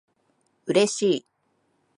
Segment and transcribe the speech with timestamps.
[0.65, 1.25] 嬉しい